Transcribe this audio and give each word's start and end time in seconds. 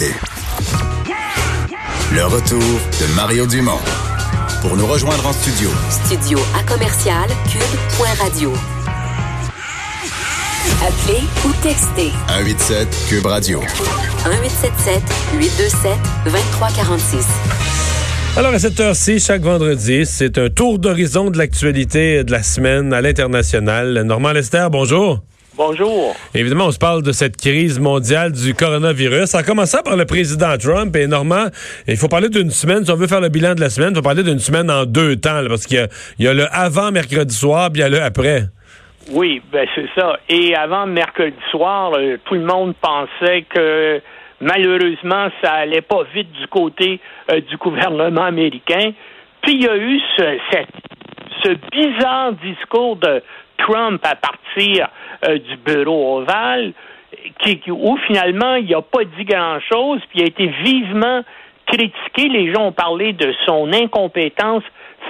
l'actualité. 0.00 0.14
Le 2.14 2.24
retour 2.24 2.58
de 2.58 3.14
Mario 3.14 3.46
Dumont. 3.46 3.78
Pour 4.62 4.76
nous 4.76 4.86
rejoindre 4.86 5.26
en 5.26 5.32
studio. 5.32 5.70
Studio 5.90 6.38
à 6.58 6.62
commercial 6.70 7.28
cube.radio. 7.50 8.52
Appelez 10.82 11.22
ou 11.44 11.52
textez 11.62 12.10
187 12.28 12.88
Cube 13.08 13.26
Radio. 13.26 13.60
1877 13.60 15.02
827 15.38 15.92
2346. 16.24 17.26
Alors, 18.36 18.54
à 18.54 18.58
cette 18.58 18.78
heure-ci, 18.78 19.18
chaque 19.18 19.42
vendredi, 19.42 20.06
c'est 20.06 20.38
un 20.38 20.48
tour 20.48 20.78
d'horizon 20.78 21.30
de 21.30 21.38
l'actualité 21.38 22.22
de 22.22 22.30
la 22.30 22.42
semaine 22.42 22.92
à 22.92 23.00
l'international. 23.00 24.02
Normand 24.02 24.32
Lester, 24.32 24.68
bonjour. 24.70 25.20
Bonjour. 25.70 26.14
Évidemment, 26.34 26.68
on 26.68 26.70
se 26.70 26.78
parle 26.78 27.02
de 27.02 27.12
cette 27.12 27.36
crise 27.36 27.78
mondiale 27.78 28.32
du 28.32 28.54
coronavirus. 28.54 29.34
En 29.34 29.42
commençant 29.42 29.82
par 29.82 29.94
le 29.94 30.06
président 30.06 30.56
Trump, 30.56 30.96
et 30.96 31.06
Normand, 31.06 31.48
il 31.86 31.98
faut 31.98 32.08
parler 32.08 32.30
d'une 32.30 32.48
semaine. 32.48 32.82
Si 32.86 32.90
on 32.90 32.94
veut 32.96 33.06
faire 33.06 33.20
le 33.20 33.28
bilan 33.28 33.54
de 33.54 33.60
la 33.60 33.68
semaine, 33.68 33.90
il 33.90 33.96
faut 33.96 34.00
parler 34.00 34.22
d'une 34.22 34.38
semaine 34.38 34.70
en 34.70 34.86
deux 34.86 35.16
temps, 35.16 35.42
là, 35.42 35.50
parce 35.50 35.66
qu'il 35.66 35.76
y 35.76 35.80
a, 35.80 35.88
il 36.18 36.24
y 36.24 36.28
a 36.28 36.32
le 36.32 36.46
avant 36.50 36.90
mercredi 36.92 37.34
soir, 37.34 37.68
puis 37.70 37.80
il 37.80 37.84
y 37.84 37.84
a 37.84 37.90
le 37.90 38.00
après. 38.02 38.44
Oui, 39.12 39.42
ben 39.52 39.66
c'est 39.74 39.84
ça. 39.94 40.18
Et 40.30 40.54
avant 40.56 40.86
mercredi 40.86 41.36
soir, 41.50 41.92
euh, 41.94 42.16
tout 42.24 42.36
le 42.36 42.46
monde 42.46 42.74
pensait 42.80 43.42
que 43.54 44.00
malheureusement, 44.40 45.28
ça 45.44 45.52
allait 45.52 45.82
pas 45.82 46.04
vite 46.14 46.32
du 46.40 46.46
côté 46.46 47.00
euh, 47.30 47.38
du 47.42 47.58
gouvernement 47.58 48.24
américain. 48.24 48.92
Puis 49.42 49.56
il 49.56 49.62
y 49.64 49.68
a 49.68 49.76
eu 49.76 50.00
ce, 50.16 50.38
cette- 50.52 50.68
ce 51.44 51.50
bizarre 51.70 52.32
discours 52.42 52.96
de 52.96 53.22
Trump 53.66 54.00
à 54.04 54.16
partir 54.16 54.88
euh, 55.26 55.38
du 55.38 55.56
bureau 55.56 56.20
ovale, 56.20 56.72
où 57.68 57.96
finalement 58.06 58.54
il 58.54 58.70
n'a 58.70 58.82
pas 58.82 59.04
dit 59.04 59.24
grand-chose, 59.24 60.00
puis 60.08 60.20
il 60.20 60.22
a 60.22 60.26
été 60.26 60.46
vivement 60.64 61.22
critiqué. 61.66 62.28
Les 62.28 62.52
gens 62.52 62.66
ont 62.66 62.72
parlé 62.72 63.12
de 63.12 63.32
son 63.46 63.72
incompétence 63.72 64.62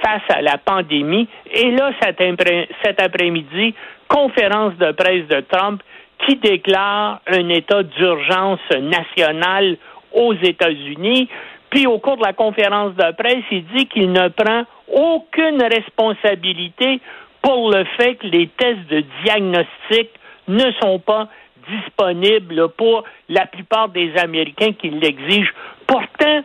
face 0.03 0.23
à 0.29 0.41
la 0.41 0.57
pandémie. 0.57 1.27
Et 1.53 1.71
là, 1.71 1.91
cet, 2.01 3.01
après-midi, 3.01 3.73
conférence 4.07 4.75
de 4.75 4.91
presse 4.91 5.27
de 5.27 5.41
Trump 5.41 5.81
qui 6.25 6.35
déclare 6.35 7.21
un 7.27 7.49
état 7.49 7.83
d'urgence 7.83 8.59
national 8.79 9.77
aux 10.13 10.33
États-Unis. 10.33 11.29
Puis 11.69 11.87
au 11.87 11.99
cours 11.99 12.17
de 12.17 12.23
la 12.23 12.33
conférence 12.33 12.93
de 12.95 13.15
presse, 13.15 13.43
il 13.49 13.65
dit 13.75 13.87
qu'il 13.87 14.11
ne 14.11 14.27
prend 14.27 14.63
aucune 14.91 15.63
responsabilité 15.63 16.99
pour 17.41 17.71
le 17.71 17.83
fait 17.97 18.15
que 18.15 18.27
les 18.27 18.47
tests 18.47 18.87
de 18.89 19.03
diagnostic 19.23 20.09
ne 20.47 20.71
sont 20.81 20.99
pas 20.99 21.27
disponibles 21.69 22.69
pour 22.69 23.03
la 23.29 23.45
plupart 23.45 23.89
des 23.89 24.15
Américains 24.17 24.73
qui 24.73 24.89
l'exigent. 24.89 25.51
Pourtant, 25.87 26.43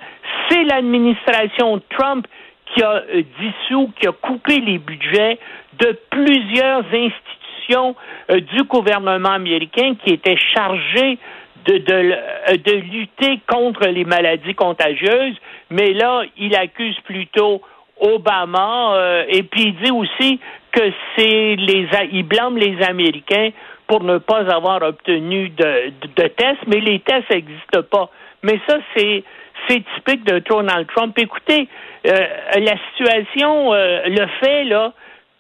c'est 0.49 0.65
l'administration 0.65 1.81
Trump 1.91 2.27
qui 2.75 2.83
a 2.83 2.95
euh, 2.95 3.23
dissous, 3.41 3.91
qui 3.99 4.07
a 4.07 4.13
coupé 4.13 4.61
les 4.61 4.79
budgets 4.79 5.39
de 5.79 5.99
plusieurs 6.11 6.85
institutions 6.93 7.95
euh, 8.31 8.41
du 8.41 8.65
gouvernement 8.65 9.31
américain 9.31 9.95
qui 10.03 10.13
étaient 10.13 10.39
chargées 10.55 11.19
de, 11.67 11.79
de, 11.79 11.93
euh, 11.93 12.57
de 12.57 12.73
lutter 12.73 13.41
contre 13.47 13.87
les 13.89 14.05
maladies 14.05 14.55
contagieuses, 14.55 15.37
mais 15.71 15.93
là, 15.93 16.23
il 16.37 16.55
accuse 16.57 16.99
plutôt 17.01 17.63
Obama 18.01 18.95
euh, 18.95 19.25
et 19.29 19.43
puis 19.43 19.63
il 19.69 19.77
dit 19.77 19.91
aussi 19.91 20.41
que 20.73 20.93
c'est 21.17 21.57
les 21.57 21.89
il 22.13 22.23
blâme 22.25 22.59
les 22.59 22.83
Américains 22.83 23.51
pour 23.87 24.03
ne 24.03 24.19
pas 24.19 24.53
avoir 24.53 24.83
obtenu 24.83 25.49
de, 25.51 25.93
de, 26.17 26.29
tests, 26.29 26.67
mais 26.67 26.81
les 26.81 27.01
tests 27.01 27.31
n'existent 27.31 27.83
pas. 27.91 28.11
Mais 28.43 28.61
ça, 28.69 28.79
c'est 28.95 29.23
c'est 29.69 29.83
typique 29.95 30.25
de 30.25 30.41
Donald 30.41 30.87
Trump. 30.95 31.17
Écoutez, 31.19 31.69
euh, 32.07 32.27
la 32.57 32.77
situation, 32.91 33.73
euh, 33.73 34.03
le 34.07 34.27
fait 34.41 34.65
là 34.65 34.93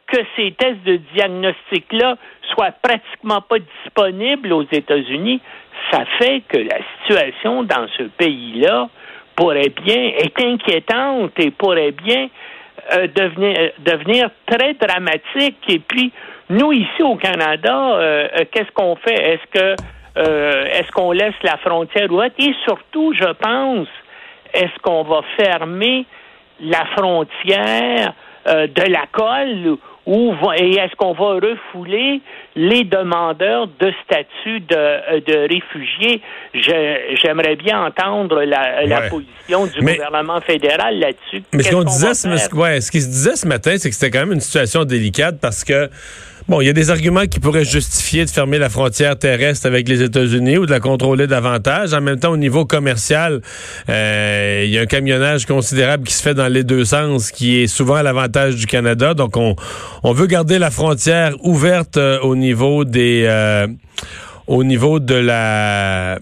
que 0.06 0.18
ces 0.36 0.52
tests 0.52 0.82
de 0.84 0.96
diagnostic-là 1.14 2.16
soient 2.54 2.72
pratiquement 2.82 3.40
pas 3.40 3.58
disponibles 3.58 4.52
aux 4.52 4.64
États-Unis, 4.70 5.40
ça 5.90 6.04
fait 6.18 6.42
que 6.48 6.58
la 6.58 6.78
situation 7.00 7.64
dans 7.64 7.86
ce 7.98 8.04
pays-là 8.04 8.88
pourrait 9.36 9.72
bien 9.84 10.12
est 10.16 10.40
inquiétante 10.40 11.32
et 11.38 11.50
pourrait 11.50 11.92
bien 11.92 12.28
euh, 12.92 13.08
devenir, 13.14 13.56
euh, 13.58 13.68
devenir 13.84 14.30
très 14.46 14.74
dramatique. 14.74 15.58
Et 15.68 15.78
puis, 15.80 16.12
nous, 16.50 16.72
ici 16.72 17.02
au 17.02 17.16
Canada, 17.16 17.94
euh, 17.94 18.28
qu'est-ce 18.52 18.70
qu'on 18.72 18.96
fait? 18.96 19.14
Est-ce 19.14 19.58
que 19.58 19.82
euh, 20.18 20.64
est-ce 20.66 20.90
qu'on 20.92 21.12
laisse 21.12 21.34
la 21.42 21.56
frontière 21.58 22.10
ouverte? 22.10 22.32
Et 22.38 22.54
surtout, 22.64 23.12
je 23.12 23.32
pense, 23.34 23.88
est-ce 24.54 24.78
qu'on 24.82 25.02
va 25.02 25.20
fermer 25.36 26.06
la 26.60 26.86
frontière 26.96 28.14
de 28.46 28.92
la 28.92 29.04
colle 29.10 29.76
va- 30.06 30.56
et 30.56 30.74
est-ce 30.76 30.94
qu'on 30.96 31.12
va 31.14 31.34
refouler 31.34 32.20
les 32.54 32.84
demandeurs 32.84 33.66
de 33.66 33.92
statut 34.04 34.60
de, 34.60 34.76
euh, 34.76 35.20
de 35.26 35.52
réfugiés? 35.52 36.22
J'aimerais 36.54 37.56
bien 37.56 37.84
entendre 37.84 38.42
la, 38.42 39.08
position 39.08 39.66
du 39.66 39.80
Mais- 39.82 39.94
gouvernement 39.96 40.40
fédéral 40.40 40.98
là-dessus. 40.98 41.42
Mais 41.52 41.62
ce 41.62 41.70
qu'on 41.70 41.78
qu'on 41.78 41.84
disait, 41.84 42.06
va 42.08 42.14
ce, 42.14 42.28
faire? 42.28 42.56
ouais, 42.58 42.80
ce 42.80 42.90
qui 42.90 43.00
se 43.00 43.08
disait 43.08 43.36
ce 43.36 43.46
matin, 43.46 43.74
c'est 43.78 43.88
que 43.90 43.94
c'était 43.94 44.10
quand 44.10 44.20
même 44.24 44.32
une 44.32 44.40
situation 44.40 44.84
délicate 44.84 45.40
parce 45.40 45.64
que 45.64 45.88
bon, 46.48 46.60
il 46.60 46.66
y 46.66 46.70
a 46.70 46.72
des 46.72 46.90
arguments 46.90 47.26
qui 47.26 47.40
pourraient 47.40 47.64
justifier 47.64 48.24
de 48.24 48.30
fermer 48.30 48.58
la 48.58 48.68
frontière 48.68 49.18
terrestre 49.18 49.66
avec 49.66 49.88
les 49.88 50.02
États-Unis 50.02 50.58
ou 50.58 50.66
de 50.66 50.70
la 50.70 50.80
contrôler 50.80 51.26
davantage. 51.26 51.92
En 51.92 52.00
même 52.00 52.18
temps, 52.18 52.30
au 52.32 52.36
niveau 52.36 52.64
commercial, 52.64 53.40
euh, 53.88 54.62
il 54.64 54.70
y 54.70 54.78
a 54.78 54.82
un 54.82 54.86
camionnage 54.86 55.46
considérable 55.46 56.04
qui 56.04 56.14
se 56.14 56.22
fait 56.22 56.34
dans 56.34 56.48
les 56.48 56.64
deux 56.64 56.84
sens, 56.84 57.30
qui 57.30 57.62
est 57.62 57.66
souvent 57.66 57.94
à 57.96 58.02
l'avantage 58.02 58.56
du 58.56 58.66
Canada. 58.66 59.14
Donc, 59.14 59.36
on, 59.36 59.56
on 60.02 60.12
veut 60.12 60.26
garder 60.26 60.58
la 60.58 60.70
frontière 60.70 61.34
ouverte 61.42 61.96
euh, 61.96 62.18
au 62.20 62.36
niveau 62.36 62.84
des 62.84 63.24
euh, 63.28 63.66
au 64.46 64.62
niveau 64.62 65.00
de 65.00 65.14
la 65.16 66.18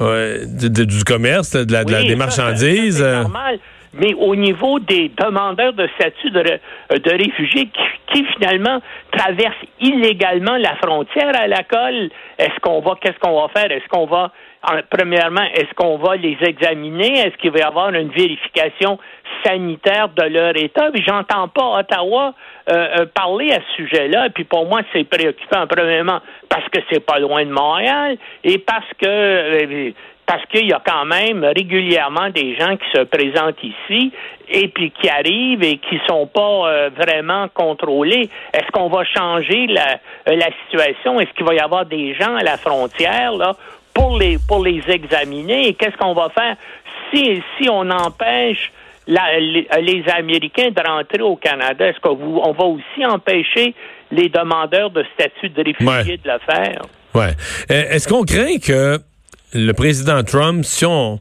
euh, 0.00 0.44
de- 0.46 0.68
de- 0.68 0.84
du 0.84 1.02
commerce, 1.02 1.52
de 1.52 1.72
la, 1.72 1.82
de 1.84 1.90
la- 1.90 1.98
Oui, 2.02 2.04
des 2.06 2.12
ça, 2.12 2.16
marchandises. 2.16 2.98
ça, 2.98 3.22
normal. 3.22 3.58
Mais 3.96 4.14
au 4.14 4.34
niveau 4.36 4.78
des 4.80 5.10
demandeurs 5.16 5.72
de 5.72 5.88
statut 5.98 6.30
de, 6.30 6.40
ré- 6.40 6.60
de 6.98 7.10
réfugiés 7.10 7.66
qui, 7.68 7.82
qui, 8.12 8.24
finalement 8.36 8.80
traversent 9.12 9.54
illégalement 9.80 10.56
la 10.56 10.74
frontière 10.76 11.32
à 11.38 11.46
la 11.46 11.62
colle, 11.62 12.10
est-ce 12.38 12.58
qu'on 12.60 12.80
va, 12.80 12.94
qu'est-ce 13.00 13.18
qu'on 13.20 13.40
va 13.40 13.48
faire? 13.48 13.70
Est-ce 13.70 13.86
qu'on 13.88 14.06
va, 14.06 14.32
en- 14.68 14.80
premièrement, 14.90 15.44
est-ce 15.54 15.72
qu'on 15.74 15.98
va 15.98 16.16
les 16.16 16.36
examiner? 16.42 17.18
Est-ce 17.20 17.36
qu'il 17.38 17.50
va 17.52 17.58
y 17.58 17.62
avoir 17.62 17.90
une 17.94 18.08
vérification 18.10 18.98
sanitaire 19.44 20.08
de 20.08 20.24
leur 20.24 20.56
État? 20.56 20.90
J'entends 21.06 21.48
pas 21.48 21.78
Ottawa 21.80 22.34
euh, 22.70 22.88
euh, 23.00 23.06
parler 23.14 23.52
à 23.52 23.58
ce 23.60 23.82
sujet-là. 23.84 24.28
Puis 24.34 24.44
pour 24.44 24.66
moi, 24.66 24.80
c'est 24.92 25.04
préoccupant, 25.04 25.66
premièrement, 25.68 26.20
parce 26.48 26.68
que 26.70 26.80
c'est 26.90 27.04
pas 27.04 27.18
loin 27.18 27.44
de 27.44 27.50
Montréal 27.52 28.16
et 28.42 28.58
parce 28.58 28.88
que 29.00 29.06
euh, 29.06 29.90
parce 30.26 30.44
qu'il 30.46 30.66
y 30.66 30.72
a 30.72 30.80
quand 30.84 31.04
même 31.04 31.44
régulièrement 31.44 32.30
des 32.30 32.56
gens 32.56 32.76
qui 32.76 32.86
se 32.94 33.02
présentent 33.04 33.62
ici 33.62 34.10
et 34.48 34.68
puis 34.68 34.90
qui 34.90 35.08
arrivent 35.08 35.62
et 35.62 35.78
qui 35.78 36.00
sont 36.08 36.26
pas 36.26 36.68
euh, 36.68 36.90
vraiment 36.96 37.48
contrôlés. 37.48 38.30
Est-ce 38.52 38.70
qu'on 38.72 38.88
va 38.88 39.04
changer 39.04 39.66
la, 39.66 39.98
euh, 40.28 40.36
la 40.36 40.48
situation? 40.64 41.20
Est-ce 41.20 41.30
qu'il 41.36 41.44
va 41.44 41.54
y 41.54 41.58
avoir 41.60 41.84
des 41.86 42.14
gens 42.14 42.34
à 42.36 42.42
la 42.42 42.56
frontière 42.56 43.32
là 43.32 43.52
pour 43.94 44.18
les 44.18 44.38
pour 44.48 44.64
les 44.64 44.80
examiner? 44.88 45.68
Et 45.68 45.74
qu'est-ce 45.74 45.96
qu'on 45.98 46.14
va 46.14 46.28
faire 46.30 46.56
si 47.12 47.42
si 47.58 47.68
on 47.68 47.88
empêche 47.90 48.72
la- 49.06 49.38
les, 49.38 49.68
les 49.82 50.04
Américains 50.08 50.70
de 50.70 50.82
rentrer 50.88 51.20
au 51.22 51.36
Canada? 51.36 51.86
Est-ce 51.86 52.00
qu'on 52.00 52.18
on 52.42 52.52
va 52.52 52.64
aussi 52.64 53.04
empêcher 53.04 53.74
les 54.10 54.28
demandeurs 54.30 54.90
de 54.90 55.04
statut 55.14 55.50
de 55.50 55.62
réfugiés 55.64 56.12
Ouais. 56.14 56.20
de 56.24 56.30
le 56.30 56.38
faire? 56.46 56.82
Ouais. 57.14 57.32
Euh, 57.70 57.90
Est-ce 57.94 58.08
qu'on 58.08 58.24
craint 58.24 58.58
que 58.58 58.98
le 59.54 59.72
président 59.72 60.22
Trump, 60.22 60.64
si 60.64 60.84
on, 60.84 61.20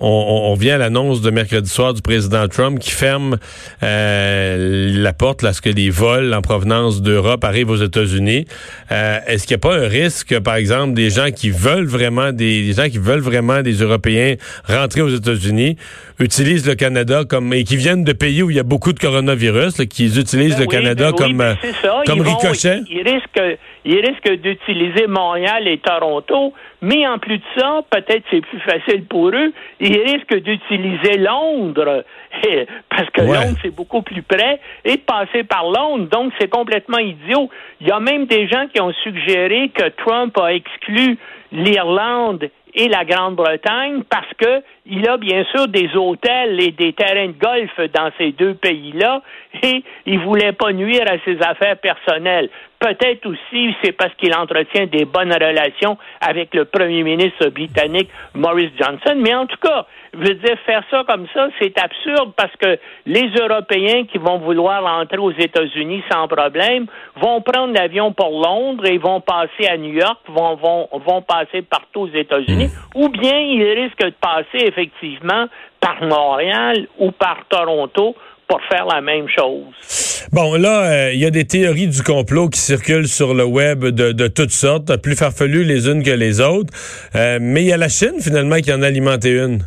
on, 0.00 0.06
on 0.50 0.54
vient 0.54 0.76
à 0.76 0.78
l'annonce 0.78 1.20
de 1.22 1.30
mercredi 1.30 1.68
soir 1.68 1.92
du 1.94 2.02
président 2.02 2.46
Trump 2.48 2.78
qui 2.78 2.90
ferme 2.92 3.36
euh, 3.82 4.90
la 4.94 5.12
porte 5.12 5.42
lorsque 5.42 5.66
les 5.66 5.90
vols 5.90 6.32
en 6.34 6.40
provenance 6.42 7.02
d'Europe 7.02 7.42
arrivent 7.44 7.70
aux 7.70 7.76
États-Unis, 7.82 8.46
euh, 8.92 9.18
est-ce 9.26 9.46
qu'il 9.46 9.56
n'y 9.56 9.60
a 9.60 9.68
pas 9.68 9.76
un 9.76 9.88
risque, 9.88 10.38
par 10.40 10.54
exemple, 10.56 10.94
des 10.94 11.10
gens 11.10 11.30
qui 11.34 11.50
veulent 11.50 11.86
vraiment 11.86 12.30
des, 12.32 12.66
des 12.66 12.72
gens 12.74 12.88
qui 12.88 12.98
veulent 12.98 13.20
vraiment 13.20 13.62
des 13.62 13.74
Européens 13.74 14.34
rentrer 14.68 15.00
aux 15.02 15.08
États-Unis 15.14 15.76
utilisent 16.20 16.66
le 16.66 16.74
Canada 16.74 17.22
comme 17.28 17.52
et 17.52 17.62
qui 17.64 17.76
viennent 17.76 18.02
de 18.04 18.12
pays 18.12 18.42
où 18.42 18.50
il 18.50 18.56
y 18.56 18.60
a 18.60 18.64
beaucoup 18.64 18.92
de 18.92 18.98
coronavirus, 18.98 19.78
là, 19.78 19.86
qui 19.86 20.06
utilisent 20.06 20.54
Ben 20.56 20.60
le 20.60 20.66
oui, 20.66 20.74
Canada 20.74 21.10
ben 21.10 21.16
oui, 21.16 21.16
comme 21.28 21.36
ben 21.38 21.56
ça. 21.82 22.02
comme 22.06 22.18
Ils 22.18 22.24
vont- 22.24 22.36
ricochet? 22.38 22.80
Ils 22.90 23.02
risquent, 23.08 23.58
ils 23.88 24.06
risquent 24.06 24.36
d'utiliser 24.42 25.06
Montréal 25.06 25.66
et 25.66 25.78
Toronto, 25.78 26.52
mais 26.82 27.06
en 27.08 27.18
plus 27.18 27.38
de 27.38 27.44
ça, 27.56 27.80
peut-être 27.90 28.22
c'est 28.30 28.42
plus 28.42 28.60
facile 28.60 29.06
pour 29.06 29.30
eux, 29.30 29.50
ils 29.80 29.98
risquent 30.02 30.42
d'utiliser 30.42 31.16
Londres, 31.16 32.04
eh, 32.46 32.66
parce 32.90 33.08
que 33.08 33.22
Ouais. 33.22 33.34
Londres 33.34 33.58
c'est 33.62 33.74
beaucoup 33.74 34.02
plus 34.02 34.20
près, 34.20 34.60
et 34.84 34.96
de 34.96 35.00
passer 35.00 35.42
par 35.42 35.64
Londres, 35.64 36.06
donc 36.10 36.34
c'est 36.38 36.50
complètement 36.50 36.98
idiot. 36.98 37.48
Il 37.80 37.88
y 37.88 37.90
a 37.90 37.98
même 37.98 38.26
des 38.26 38.46
gens 38.46 38.66
qui 38.72 38.78
ont 38.82 38.92
suggéré 39.02 39.70
que 39.70 39.88
Trump 40.04 40.36
a 40.38 40.52
exclu 40.52 41.16
l'Irlande 41.50 42.50
et 42.74 42.88
la 42.88 43.06
Grande-Bretagne 43.06 44.02
parce 44.10 44.32
que 44.36 44.62
il 44.88 45.08
a 45.08 45.16
bien 45.16 45.44
sûr 45.44 45.68
des 45.68 45.94
hôtels 45.94 46.60
et 46.60 46.72
des 46.72 46.92
terrains 46.92 47.28
de 47.28 47.38
golf 47.38 47.70
dans 47.92 48.10
ces 48.18 48.32
deux 48.32 48.54
pays-là 48.54 49.22
et 49.62 49.82
il 50.06 50.18
voulait 50.20 50.52
pas 50.52 50.72
nuire 50.72 51.04
à 51.06 51.18
ses 51.24 51.38
affaires 51.42 51.78
personnelles. 51.78 52.48
Peut-être 52.78 53.26
aussi 53.26 53.74
c'est 53.82 53.92
parce 53.92 54.14
qu'il 54.14 54.34
entretient 54.34 54.86
des 54.86 55.04
bonnes 55.04 55.32
relations 55.32 55.98
avec 56.20 56.54
le 56.54 56.64
premier 56.64 57.02
ministre 57.02 57.48
britannique 57.48 58.08
Maurice 58.34 58.70
Johnson, 58.78 59.16
mais 59.16 59.34
en 59.34 59.46
tout 59.46 59.56
cas, 59.60 59.86
je 60.14 60.18
veux 60.18 60.34
dire, 60.34 60.56
faire 60.64 60.82
ça 60.90 61.04
comme 61.06 61.26
ça, 61.34 61.48
c'est 61.60 61.76
absurde 61.78 62.32
parce 62.36 62.54
que 62.56 62.78
les 63.04 63.30
Européens 63.40 64.04
qui 64.04 64.18
vont 64.18 64.38
vouloir 64.38 64.84
entrer 64.86 65.18
aux 65.18 65.32
États-Unis 65.32 66.02
sans 66.10 66.28
problème 66.28 66.86
vont 67.16 67.40
prendre 67.40 67.74
l'avion 67.74 68.12
pour 68.12 68.30
Londres 68.30 68.86
et 68.86 68.96
vont 68.98 69.20
passer 69.20 69.66
à 69.68 69.76
New 69.76 69.92
York, 69.92 70.20
vont, 70.28 70.54
vont, 70.54 70.88
vont 70.92 71.22
passer 71.22 71.62
partout 71.62 72.02
aux 72.02 72.14
États-Unis, 72.14 72.68
mmh. 72.68 73.00
ou 73.00 73.08
bien 73.08 73.38
ils 73.38 73.62
risquent 73.62 74.04
de 74.04 74.14
passer 74.20 74.66
effectivement 74.78 75.46
par 75.80 76.02
Montréal 76.02 76.86
ou 76.98 77.10
par 77.10 77.38
Toronto 77.48 78.14
pour 78.46 78.60
faire 78.70 78.86
la 78.86 79.00
même 79.00 79.26
chose. 79.28 80.26
Bon, 80.32 80.54
là, 80.54 81.12
il 81.12 81.18
euh, 81.18 81.22
y 81.22 81.26
a 81.26 81.30
des 81.30 81.46
théories 81.46 81.88
du 81.88 82.02
complot 82.02 82.48
qui 82.48 82.60
circulent 82.60 83.08
sur 83.08 83.34
le 83.34 83.44
web 83.44 83.84
de, 83.84 84.12
de 84.12 84.26
toutes 84.26 84.50
sortes, 84.50 84.96
plus 85.02 85.16
farfelues 85.16 85.64
les 85.64 85.88
unes 85.88 86.02
que 86.02 86.10
les 86.10 86.40
autres. 86.40 86.72
Euh, 87.14 87.38
mais 87.40 87.62
il 87.62 87.68
y 87.68 87.72
a 87.72 87.76
la 87.76 87.88
Chine, 87.88 88.20
finalement, 88.20 88.56
qui 88.56 88.72
en 88.72 88.82
a 88.82 88.86
alimenté 88.86 89.30
une. 89.30 89.60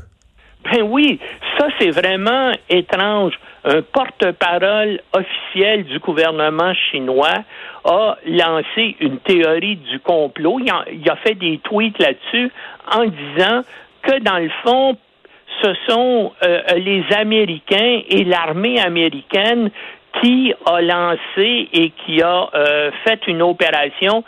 Ben 0.71 0.83
oui, 0.83 1.19
ça 1.57 1.67
c'est 1.79 1.89
vraiment 1.89 2.51
étrange. 2.69 3.33
Un 3.63 3.81
porte-parole 3.81 4.99
officiel 5.13 5.83
du 5.85 5.99
gouvernement 5.99 6.73
chinois 6.73 7.43
a 7.85 8.17
lancé 8.25 8.95
une 8.99 9.17
théorie 9.19 9.77
du 9.77 9.99
complot. 9.99 10.59
Il 10.59 10.69
a, 10.71 10.85
il 10.91 11.07
a 11.09 11.15
fait 11.17 11.35
des 11.35 11.59
tweets 11.63 11.99
là-dessus 11.99 12.51
en 12.91 13.05
disant 13.05 13.61
que 14.03 14.19
dans 14.19 14.37
le 14.37 14.49
fond, 14.63 14.97
ce 15.61 15.73
sont 15.87 16.33
euh, 16.43 16.61
les 16.75 17.03
Américains 17.15 18.01
et 18.09 18.23
l'armée 18.23 18.79
américaine 18.79 19.69
qui 20.21 20.53
a 20.65 20.81
lancé 20.81 21.69
et 21.71 21.91
qui 22.05 22.21
a 22.21 22.49
euh, 22.53 22.91
fait 23.05 23.27
une 23.27 23.41
opération 23.41 24.23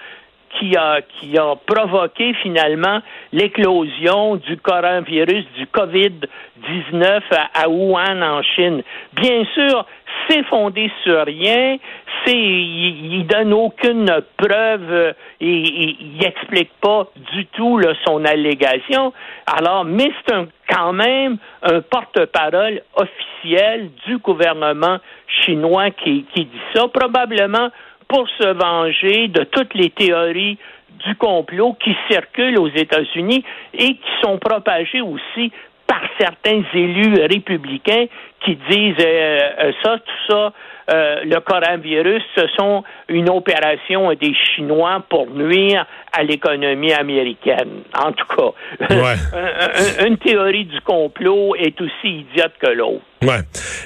qui 0.58 0.76
a, 0.76 1.02
qui 1.02 1.38
a 1.38 1.56
provoqué 1.66 2.34
finalement 2.36 3.00
l'éclosion 3.32 4.36
du 4.38 4.58
coronavirus, 4.58 5.46
du 5.58 5.66
COVID-19 5.66 7.22
à, 7.54 7.70
Wuhan 7.70 8.22
en 8.22 8.42
Chine. 8.44 8.84
Bien 9.14 9.44
sûr, 9.54 9.86
c'est 10.28 10.44
fondé 10.44 10.92
sur 11.04 11.26
rien, 11.26 11.78
c'est, 12.26 12.34
il, 12.36 13.26
donne 13.28 13.54
aucune 13.54 14.22
preuve 14.38 15.14
et 15.42 15.58
il, 15.58 16.18
n'explique 16.20 16.72
pas 16.82 17.08
du 17.34 17.46
tout 17.48 17.82
son 18.06 18.24
allégation. 18.26 19.14
Alors, 19.46 19.86
mais 19.86 20.12
c'est 20.26 20.36
quand 20.70 20.94
même 20.94 21.38
un 21.64 21.82
porte-parole 21.82 22.82
officiel 22.96 23.90
du 24.06 24.18
gouvernement 24.20 25.00
chinois 25.28 25.90
qui, 25.92 26.26
qui 26.34 26.46
dit 26.46 26.62
ça, 26.74 26.88
probablement 26.88 27.70
pour 28.13 28.30
se 28.30 28.54
venger 28.54 29.27
de 29.27 29.44
toutes 29.44 29.74
les 29.74 29.89
théories 29.89 30.60
du 31.04 31.15
complot 31.15 31.75
qui 31.83 31.95
circulent 32.07 32.60
aux 32.60 32.69
États-Unis 32.69 33.44
et 33.74 33.95
qui 33.95 34.12
sont 34.21 34.38
propagées 34.38 35.01
aussi 35.01 35.51
par 35.88 36.01
certains 36.18 36.63
élus 36.74 37.13
républicains 37.30 38.06
qui 38.45 38.57
disent 38.69 38.95
euh, 39.00 39.39
euh, 39.59 39.71
ça, 39.83 39.97
tout 39.97 40.31
ça, 40.33 40.53
euh, 40.91 41.24
le 41.24 41.39
coronavirus, 41.39 42.21
ce 42.35 42.47
sont 42.57 42.83
une 43.07 43.30
opération 43.30 44.09
des 44.13 44.33
Chinois 44.33 45.03
pour 45.09 45.30
nuire 45.30 45.85
à 46.12 46.24
l'économie 46.24 46.94
américaine. 46.94 47.83
En 47.97 48.12
tout 48.12 48.25
cas, 48.27 48.88
une 50.06 50.18
théorie 50.18 50.65
du 50.65 50.81
complot 50.81 51.56
est 51.56 51.80
aussi 51.80 52.25
idiote 52.31 52.53
que 52.59 52.71
l'autre. 52.71 53.01
Ouais. 53.21 53.39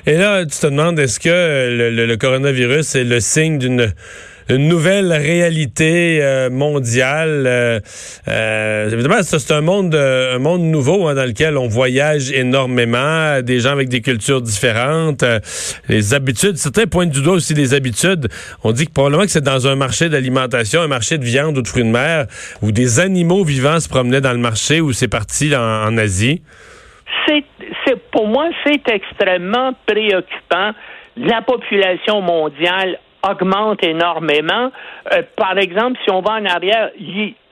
Et 0.08 0.18
là, 0.18 0.44
tu 0.44 0.58
te 0.58 0.68
demandes, 0.68 0.98
est-ce 0.98 1.20
que 1.20 1.30
le, 1.30 2.06
le 2.06 2.18
coronavirus 2.18 2.96
est 2.96 3.04
le 3.04 3.20
signe 3.20 3.60
d'une 3.60 3.94
une 4.50 4.68
nouvelle 4.68 5.12
réalité 5.12 6.20
euh, 6.22 6.50
mondiale. 6.50 7.44
Euh, 7.46 7.80
euh, 8.28 8.90
évidemment, 8.90 9.22
c'est 9.22 9.52
un 9.52 9.62
monde, 9.62 9.96
un 9.96 10.40
monde 10.40 10.62
nouveau 10.62 11.08
hein, 11.08 11.16
dans 11.16 11.26
lequel 11.26 11.58
on 11.58 11.68
voyage 11.68 12.32
énormément, 12.32 13.42
des 13.42 13.60
gens 13.60 13.72
avec 13.72 13.90
des 13.90 14.02
cultures 14.02 14.42
différentes, 14.42 15.24
les 15.90 16.14
habitudes. 16.14 16.58
Certains 16.58 16.86
pointent 16.86 17.12
du 17.12 17.22
doigt 17.22 17.36
aussi 17.36 17.54
des 17.54 17.74
habitudes. 17.74 18.28
On 18.64 18.72
dit 18.72 18.88
que 18.88 18.94
probablement 18.94 19.24
que 19.24 19.32
c'est 19.32 19.44
dans 19.44 19.68
un 19.68 19.76
marché 19.76 20.10
d'alimentation, 20.10 20.82
un 20.82 20.88
marché 20.88 21.18
de 21.18 21.26
viande 21.26 21.58
ou 21.58 21.62
de 21.62 21.68
fruits 21.68 21.84
de 21.84 21.90
mer, 21.90 22.28
où 22.62 22.72
des 22.72 23.00
animaux 23.00 23.44
vivants 23.44 23.80
se 23.80 23.90
promenaient 23.90 24.22
dans 24.22 24.34
le 24.34 24.38
marché, 24.38 24.82
où 24.82 24.94
c'est 24.94 25.08
parti 25.08 25.56
en, 25.56 25.62
en 25.62 25.98
Asie. 25.98 26.42
C'est, 27.28 27.44
pour 28.12 28.28
moi, 28.28 28.50
c'est 28.66 28.88
extrêmement 28.90 29.74
préoccupant. 29.86 30.72
La 31.16 31.42
population 31.42 32.22
mondiale 32.22 33.00
augmente 33.24 33.84
énormément. 33.84 34.72
Euh, 35.14 35.22
par 35.36 35.58
exemple, 35.58 35.98
si 36.04 36.12
on 36.12 36.22
va 36.22 36.34
en 36.34 36.46
arrière, 36.46 36.92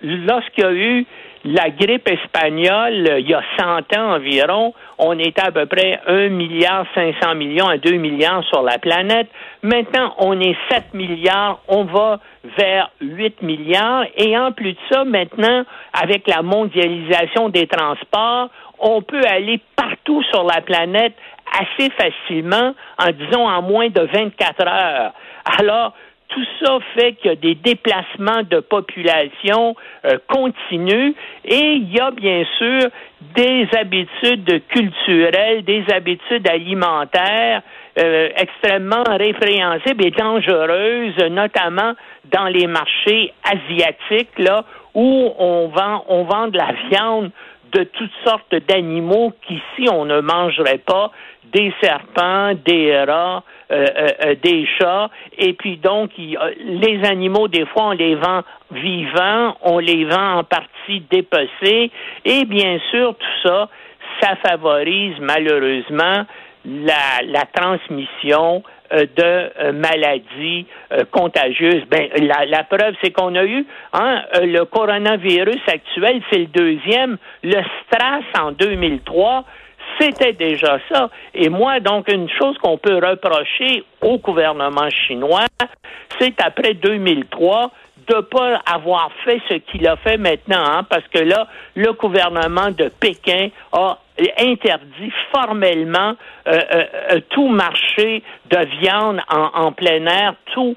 lorsqu'il 0.01 0.63
y 0.63 0.67
a 0.67 0.71
eu 0.71 1.05
la 1.45 1.69
grippe 1.69 2.09
espagnole, 2.09 3.17
il 3.19 3.29
y 3.29 3.33
a 3.33 3.41
100 3.59 3.95
ans 3.97 4.15
environ, 4.15 4.73
on 4.97 5.17
était 5.19 5.45
à 5.45 5.51
peu 5.51 5.67
près 5.67 5.99
1 6.07 6.29
milliard 6.29 6.85
500 6.95 7.35
millions 7.35 7.67
à 7.67 7.77
2 7.77 7.97
milliards 7.97 8.43
sur 8.45 8.63
la 8.63 8.79
planète. 8.79 9.27
Maintenant, 9.61 10.15
on 10.17 10.39
est 10.39 10.55
7 10.71 10.93
milliards, 10.95 11.59
on 11.67 11.83
va 11.83 12.19
vers 12.57 12.89
8 12.99 13.43
milliards. 13.43 14.05
Et 14.17 14.35
en 14.35 14.53
plus 14.53 14.73
de 14.73 14.79
ça, 14.91 15.03
maintenant, 15.03 15.63
avec 15.93 16.27
la 16.27 16.41
mondialisation 16.41 17.49
des 17.49 17.67
transports, 17.67 18.49
on 18.79 19.03
peut 19.03 19.21
aller 19.29 19.61
partout 19.75 20.23
sur 20.31 20.43
la 20.43 20.61
planète 20.61 21.13
assez 21.59 21.89
facilement, 21.91 22.73
en 22.97 23.11
disons 23.11 23.47
en 23.47 23.61
moins 23.61 23.89
de 23.89 24.01
24 24.01 24.67
heures. 24.67 25.13
Alors, 25.59 25.93
tout 26.29 26.45
ça 26.61 26.79
fait 26.95 27.13
qu'il 27.13 27.29
y 27.29 27.33
a 27.33 27.35
des 27.35 27.55
déplacements 27.55 28.43
de 28.49 28.59
population 28.59 29.75
euh, 30.05 30.17
continus 30.27 31.15
et 31.45 31.73
il 31.73 31.93
y 31.93 31.99
a 31.99 32.11
bien 32.11 32.43
sûr 32.57 32.89
des 33.35 33.67
habitudes 33.77 34.63
culturelles, 34.67 35.63
des 35.63 35.85
habitudes 35.93 36.49
alimentaires 36.49 37.61
euh, 37.97 38.29
extrêmement 38.35 39.03
répréhensibles 39.07 40.05
et 40.05 40.11
dangereuses, 40.11 41.17
notamment 41.31 41.93
dans 42.25 42.47
les 42.47 42.67
marchés 42.67 43.31
asiatiques, 43.43 44.37
là, 44.37 44.65
où 44.93 45.31
on 45.37 45.67
vend, 45.67 46.03
on 46.09 46.23
vend 46.23 46.47
de 46.47 46.57
la 46.57 46.73
viande 46.89 47.31
de 47.71 47.83
toutes 47.83 48.11
sortes 48.25 48.55
d'animaux 48.67 49.33
qu'ici 49.47 49.89
on 49.91 50.05
ne 50.05 50.21
mangerait 50.21 50.79
pas, 50.79 51.11
des 51.53 51.73
serpents, 51.81 52.53
des 52.65 53.03
rats, 53.03 53.43
euh, 53.71 53.85
euh, 53.97 54.09
euh, 54.25 54.35
des 54.43 54.67
chats, 54.77 55.09
et 55.37 55.53
puis 55.53 55.77
donc 55.77 56.11
les 56.17 57.03
animaux, 57.05 57.47
des 57.47 57.65
fois, 57.65 57.87
on 57.87 57.91
les 57.91 58.15
vend 58.15 58.41
vivants, 58.71 59.55
on 59.61 59.79
les 59.79 60.05
vend 60.05 60.39
en 60.39 60.43
partie 60.43 61.01
dépecés, 61.09 61.91
et 62.25 62.45
bien 62.45 62.79
sûr, 62.91 63.15
tout 63.15 63.47
ça, 63.47 63.69
ça 64.21 64.35
favorise 64.37 65.15
malheureusement 65.19 66.25
la, 66.65 67.21
la 67.25 67.45
transmission 67.53 68.63
de 68.91 69.71
maladies 69.71 70.65
contagieuses. 71.11 71.83
Ben, 71.89 72.09
la, 72.17 72.45
la 72.45 72.63
preuve, 72.63 72.95
c'est 73.03 73.11
qu'on 73.11 73.35
a 73.35 73.45
eu 73.45 73.65
hein, 73.93 74.23
le 74.41 74.63
coronavirus 74.63 75.61
actuel, 75.67 76.21
c'est 76.31 76.39
le 76.39 76.45
deuxième, 76.47 77.17
le 77.43 77.61
STRAS 77.87 78.41
en 78.41 78.51
2003, 78.51 79.45
c'était 79.99 80.33
déjà 80.33 80.79
ça. 80.91 81.09
Et 81.33 81.49
moi, 81.49 81.79
donc, 81.79 82.11
une 82.11 82.29
chose 82.29 82.57
qu'on 82.59 82.77
peut 82.77 82.95
reprocher 82.95 83.83
au 84.01 84.17
gouvernement 84.17 84.89
chinois, 84.89 85.45
c'est 86.19 86.39
après 86.41 86.73
2003 86.73 87.71
de 88.07 88.21
pas 88.21 88.61
avoir 88.65 89.09
fait 89.23 89.41
ce 89.49 89.55
qu'il 89.55 89.87
a 89.87 89.95
fait 89.97 90.17
maintenant, 90.17 90.63
hein, 90.63 90.83
parce 90.89 91.07
que 91.07 91.19
là, 91.19 91.47
le 91.75 91.93
gouvernement 91.93 92.69
de 92.71 92.89
Pékin 92.99 93.49
a 93.71 93.97
interdit 94.39 95.11
formellement 95.33 96.13
euh, 96.47 96.51
euh, 96.51 96.83
euh, 97.11 97.19
tout 97.29 97.49
marché 97.49 98.23
de 98.49 98.57
viande 98.79 99.19
en, 99.29 99.71
plein 99.71 100.05
air. 100.05 100.35
Tout, 100.53 100.75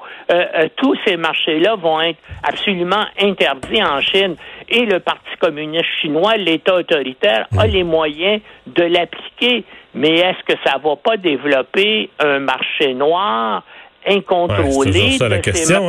tous 0.76 0.96
ces 1.06 1.16
marchés-là 1.16 1.76
vont 1.76 2.00
être 2.00 2.18
absolument 2.42 3.04
interdits 3.20 3.82
en 3.82 4.00
Chine. 4.00 4.34
Et 4.68 4.86
le 4.86 4.98
Parti 5.00 5.28
communiste 5.38 5.84
chinois, 6.00 6.36
l'État 6.36 6.74
autoritaire, 6.74 7.46
a 7.56 7.66
les 7.66 7.84
moyens 7.84 8.40
de 8.66 8.82
l'appliquer. 8.82 9.64
Mais 9.94 10.14
est-ce 10.14 10.42
que 10.44 10.58
ça 10.64 10.78
va 10.82 10.96
pas 10.96 11.16
développer 11.16 12.10
un 12.18 12.40
marché 12.40 12.94
noir? 12.94 13.62
Incontrôlé. 14.06 15.16
Hein. 15.20 15.28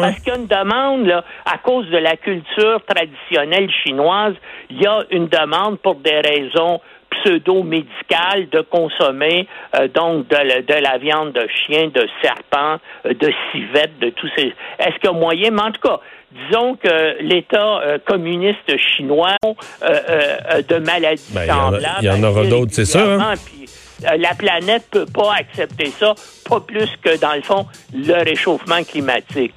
Parce 0.01 0.19
qu'il 0.19 0.27
y 0.27 0.31
a 0.31 0.35
une 0.35 0.47
demande, 0.47 1.05
là, 1.07 1.23
à 1.45 1.57
cause 1.57 1.87
de 1.89 1.97
la 1.97 2.15
culture 2.17 2.81
traditionnelle 2.87 3.69
chinoise, 3.83 4.33
il 4.69 4.81
y 4.81 4.87
a 4.87 5.03
une 5.11 5.27
demande 5.27 5.79
pour 5.79 5.95
des 5.95 6.19
raisons 6.19 6.81
pseudo-médicales 7.23 8.49
de 8.51 8.61
consommer 8.61 9.47
euh, 9.75 9.87
donc 9.87 10.27
de, 10.27 10.81
la 10.83 10.97
viande 10.97 11.33
de 11.33 11.47
chien, 11.65 11.87
de 11.87 12.07
serpent, 12.21 12.77
euh, 13.05 13.13
de 13.13 13.31
civette, 13.51 13.97
de 13.99 14.09
tous 14.11 14.29
ces. 14.37 14.53
Est-ce 14.79 14.95
qu'il 14.99 15.05
y 15.05 15.07
a 15.07 15.11
moyen? 15.13 15.51
Mais 15.51 15.61
en 15.61 15.71
tout 15.71 15.81
cas, 15.81 15.99
disons 16.31 16.75
que 16.75 17.21
l'État 17.21 17.79
euh, 17.79 17.97
communiste 18.05 18.77
chinois 18.95 19.35
euh, 19.43 20.61
de 20.67 20.77
maladies 20.77 21.31
Ben, 21.33 21.43
il 21.43 21.47
y 21.47 21.51
en 21.51 21.55
a- 21.55 21.71
semblables. 21.71 21.97
il 22.01 22.05
y 22.05 22.11
en 22.11 22.23
aura 22.23 22.45
d'autres, 22.45 22.71
c'est 22.73 22.97
hein? 22.97 23.33
Puis, 23.45 23.58
euh, 23.58 23.58
la 24.01 24.33
planète 24.35 24.85
peut 24.91 25.05
pas 25.05 25.35
accepter 25.35 25.91
ça, 25.99 26.15
pas 26.47 26.59
plus 26.59 26.89
que 27.01 27.19
dans 27.19 27.35
le 27.35 27.41
fond 27.41 27.65
le 27.93 28.23
réchauffement 28.23 28.83
climatique. 28.83 29.53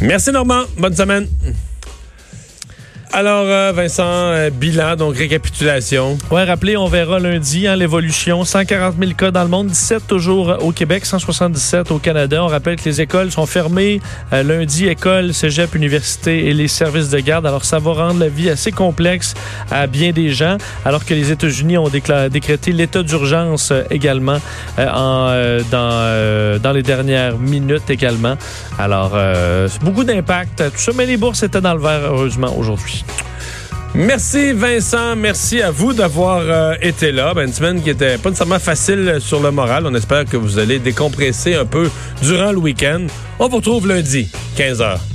Merci 0.00 0.32
Normand. 0.32 0.62
Bonne 0.76 0.94
semaine. 0.94 1.28
Alors, 3.12 3.44
euh, 3.46 3.72
Vincent, 3.72 4.02
euh, 4.06 4.50
bilan, 4.50 4.96
donc 4.96 5.16
récapitulation. 5.16 6.18
Ouais, 6.30 6.44
rappelez, 6.44 6.76
on 6.76 6.88
verra 6.88 7.18
lundi 7.18 7.66
hein, 7.66 7.76
l'évolution. 7.76 8.44
140 8.44 8.96
000 8.98 9.12
cas 9.12 9.30
dans 9.30 9.42
le 9.42 9.48
monde, 9.48 9.68
17 9.68 10.06
toujours 10.06 10.50
euh, 10.50 10.56
au 10.56 10.72
Québec, 10.72 11.06
177 11.06 11.90
au 11.90 11.98
Canada. 11.98 12.42
On 12.42 12.48
rappelle 12.48 12.76
que 12.76 12.84
les 12.84 13.00
écoles 13.00 13.30
sont 13.30 13.46
fermées 13.46 14.00
lundi, 14.32 14.88
école, 14.88 15.32
cégep, 15.32 15.74
université 15.74 16.48
et 16.48 16.54
les 16.54 16.68
services 16.68 17.10
de 17.10 17.18
garde. 17.20 17.46
Alors, 17.46 17.64
ça 17.64 17.78
va 17.78 17.92
rendre 17.92 18.20
la 18.20 18.28
vie 18.28 18.50
assez 18.50 18.72
complexe 18.72 19.34
à 19.70 19.86
bien 19.86 20.10
des 20.10 20.30
gens, 20.30 20.56
alors 20.84 21.04
que 21.04 21.14
les 21.14 21.30
États-Unis 21.30 21.78
ont 21.78 21.88
décrété 21.88 22.72
l'état 22.72 23.02
d'urgence 23.02 23.72
également 23.90 24.38
en, 24.78 25.60
dans, 25.70 26.58
dans 26.60 26.72
les 26.72 26.82
dernières 26.82 27.38
minutes 27.38 27.90
également. 27.90 28.36
Alors, 28.78 29.16
beaucoup 29.82 30.04
d'impact, 30.04 30.62
tout 30.72 30.78
ça, 30.78 30.92
mais 30.96 31.06
les 31.06 31.16
bourses 31.16 31.42
étaient 31.42 31.60
dans 31.60 31.74
le 31.74 31.80
vert, 31.80 32.00
heureusement, 32.10 32.56
aujourd'hui. 32.56 32.93
Merci 33.94 34.52
Vincent, 34.52 35.14
merci 35.14 35.62
à 35.62 35.70
vous 35.70 35.92
d'avoir 35.92 36.40
euh, 36.40 36.74
été 36.82 37.12
là. 37.12 37.32
Ben, 37.32 37.46
une 37.46 37.52
semaine 37.52 37.80
qui 37.80 37.90
était 37.90 38.18
pas 38.18 38.30
nécessairement 38.30 38.58
facile 38.58 39.18
sur 39.20 39.40
le 39.40 39.52
moral. 39.52 39.86
On 39.86 39.94
espère 39.94 40.24
que 40.24 40.36
vous 40.36 40.58
allez 40.58 40.80
décompresser 40.80 41.54
un 41.54 41.64
peu 41.64 41.88
durant 42.20 42.50
le 42.50 42.58
week-end. 42.58 43.06
On 43.38 43.46
vous 43.46 43.56
retrouve 43.58 43.86
lundi, 43.86 44.28
15h. 44.56 45.13